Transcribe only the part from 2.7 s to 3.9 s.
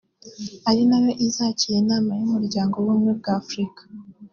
w’Ubumwe bwa Afurika